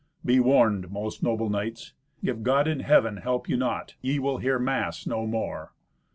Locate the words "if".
2.23-2.41